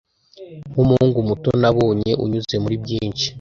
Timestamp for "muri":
2.63-2.75